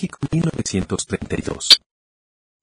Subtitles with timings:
[0.00, 1.82] México 1932.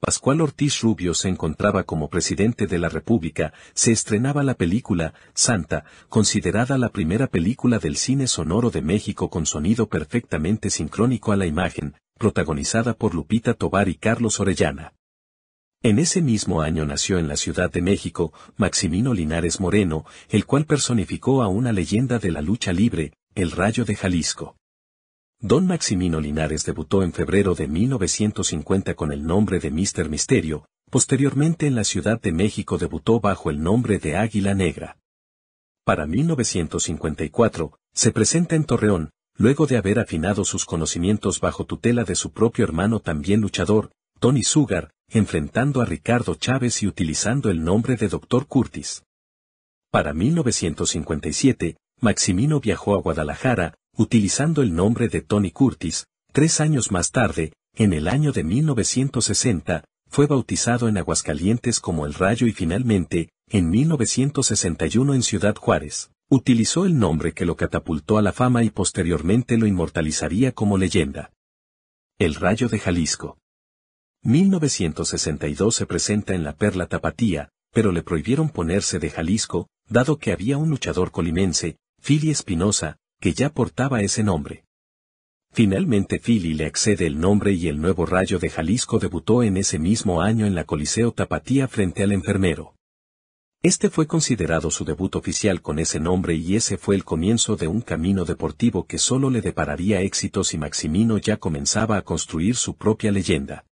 [0.00, 5.84] Pascual Ortiz Rubio se encontraba como presidente de la República, se estrenaba la película, Santa,
[6.08, 11.46] considerada la primera película del cine sonoro de México con sonido perfectamente sincrónico a la
[11.46, 14.94] imagen, protagonizada por Lupita Tobar y Carlos Orellana.
[15.84, 20.64] En ese mismo año nació en la Ciudad de México Maximino Linares Moreno, el cual
[20.64, 24.56] personificó a una leyenda de la lucha libre, el Rayo de Jalisco.
[25.42, 30.10] Don Maximino Linares debutó en febrero de 1950 con el nombre de Mr.
[30.10, 34.98] Misterio, posteriormente en la Ciudad de México debutó bajo el nombre de Águila Negra.
[35.82, 42.16] Para 1954, se presenta en Torreón, luego de haber afinado sus conocimientos bajo tutela de
[42.16, 47.96] su propio hermano también luchador, Tony Sugar, enfrentando a Ricardo Chávez y utilizando el nombre
[47.96, 48.46] de Dr.
[48.46, 49.04] Curtis.
[49.90, 57.10] Para 1957, Maximino viajó a Guadalajara, utilizando el nombre de Tony Curtis, tres años más
[57.10, 63.30] tarde, en el año de 1960, fue bautizado en Aguascalientes como El Rayo y finalmente,
[63.48, 68.70] en 1961 en Ciudad Juárez, utilizó el nombre que lo catapultó a la fama y
[68.70, 71.32] posteriormente lo inmortalizaría como leyenda.
[72.18, 73.38] El Rayo de Jalisco.
[74.22, 80.32] 1962 se presenta en la Perla Tapatía, pero le prohibieron ponerse de Jalisco, dado que
[80.32, 84.64] había un luchador colimense, Fili Espinosa, que ya portaba ese nombre.
[85.52, 89.78] Finalmente Philly le accede el nombre y el nuevo Rayo de Jalisco debutó en ese
[89.78, 92.74] mismo año en la Coliseo Tapatía frente al enfermero.
[93.62, 97.68] Este fue considerado su debut oficial con ese nombre y ese fue el comienzo de
[97.68, 102.76] un camino deportivo que solo le depararía éxitos y Maximino ya comenzaba a construir su
[102.76, 103.66] propia leyenda.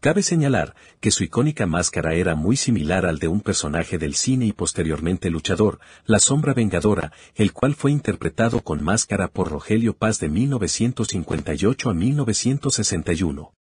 [0.00, 4.46] Cabe señalar que su icónica máscara era muy similar al de un personaje del cine
[4.46, 10.20] y posteriormente luchador, La Sombra Vengadora, el cual fue interpretado con máscara por Rogelio Paz
[10.20, 13.57] de 1958 a 1961.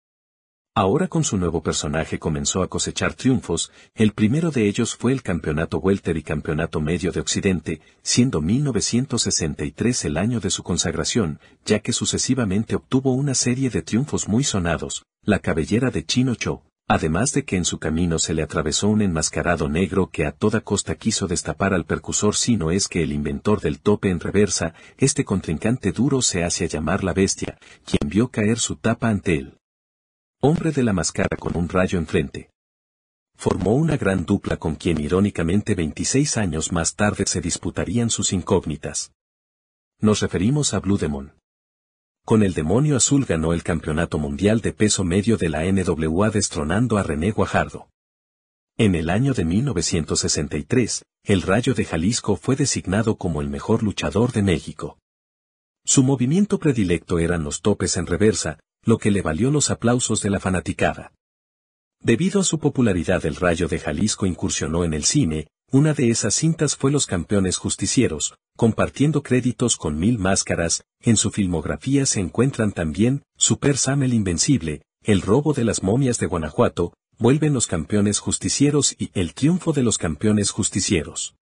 [0.75, 5.21] Ahora con su nuevo personaje comenzó a cosechar triunfos, el primero de ellos fue el
[5.21, 11.77] Campeonato Welter y Campeonato Medio de Occidente, siendo 1963 el año de su consagración, ya
[11.77, 17.33] que sucesivamente obtuvo una serie de triunfos muy sonados, la cabellera de Chino Cho, además
[17.33, 20.95] de que en su camino se le atravesó un enmascarado negro que a toda costa
[20.95, 25.23] quiso destapar al percusor si no es que el inventor del tope en reversa, este
[25.23, 29.59] contrincante duro se hace llamar la bestia, quien vio caer su tapa ante él
[30.45, 32.49] hombre de la máscara con un rayo enfrente.
[33.37, 39.13] Formó una gran dupla con quien irónicamente 26 años más tarde se disputarían sus incógnitas.
[40.01, 41.31] Nos referimos a Blue Demon.
[42.25, 46.97] Con el demonio azul ganó el campeonato mundial de peso medio de la NWA destronando
[46.97, 47.87] a René Guajardo.
[48.77, 54.33] En el año de 1963, el Rayo de Jalisco fue designado como el mejor luchador
[54.33, 54.97] de México.
[55.85, 60.29] Su movimiento predilecto eran los topes en reversa, lo que le valió los aplausos de
[60.29, 61.13] la fanaticada.
[61.99, 66.35] Debido a su popularidad el Rayo de Jalisco incursionó en el cine, una de esas
[66.35, 72.71] cintas fue Los Campeones Justicieros, compartiendo créditos con Mil Máscaras, en su filmografía se encuentran
[72.71, 78.19] también, Super Sam el Invencible, El Robo de las Momias de Guanajuato, Vuelven los Campeones
[78.19, 81.35] Justicieros y El Triunfo de los Campeones Justicieros.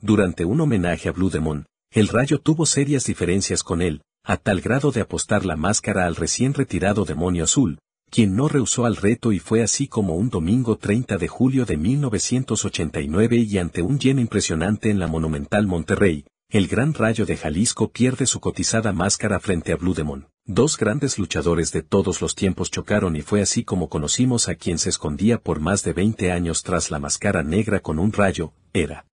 [0.00, 4.60] Durante un homenaje a Blue Demon, el Rayo tuvo serias diferencias con él, a tal
[4.60, 7.78] grado de apostar la máscara al recién retirado demonio azul,
[8.10, 11.78] quien no rehusó al reto y fue así como un domingo 30 de julio de
[11.78, 17.90] 1989 y ante un lleno impresionante en la monumental Monterrey, el gran rayo de Jalisco
[17.90, 20.26] pierde su cotizada máscara frente a Blue Demon.
[20.44, 24.76] Dos grandes luchadores de todos los tiempos chocaron y fue así como conocimos a quien
[24.76, 29.06] se escondía por más de 20 años tras la máscara negra con un rayo, era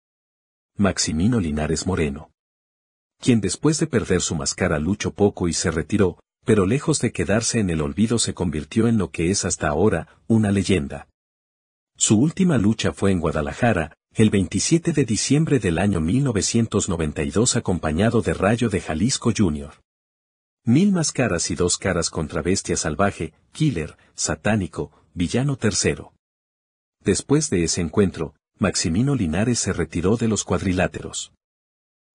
[0.75, 2.32] Maximino Linares Moreno
[3.23, 7.59] quien después de perder su máscara luchó poco y se retiró, pero lejos de quedarse
[7.59, 11.07] en el olvido se convirtió en lo que es hasta ahora, una leyenda.
[11.95, 18.33] Su última lucha fue en Guadalajara, el 27 de diciembre del año 1992 acompañado de
[18.33, 19.71] Rayo de Jalisco Jr.
[20.65, 26.11] Mil máscaras y dos caras contra Bestia Salvaje, Killer, Satánico, Villano Tercero.
[26.99, 31.31] Después de ese encuentro, Maximino Linares se retiró de los cuadriláteros.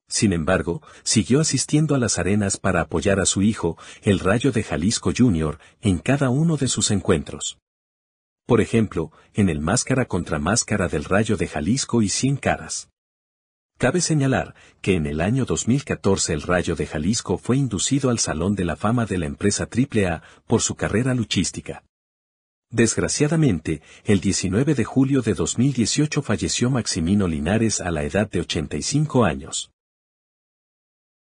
[0.08, 4.62] Sin embargo, siguió asistiendo a las arenas para apoyar a su hijo, el Rayo de
[4.62, 7.58] Jalisco Jr., en cada uno de sus encuentros.
[8.46, 12.88] Por ejemplo, en el Máscara contra Máscara del Rayo de Jalisco y Cien Caras.
[13.76, 18.56] Cabe señalar que en el año 2014 el Rayo de Jalisco fue inducido al Salón
[18.56, 21.84] de la Fama de la empresa AAA por su carrera luchística.
[22.70, 29.25] Desgraciadamente, el 19 de julio de 2018 falleció Maximino Linares a la edad de 85
[29.25, 29.70] años.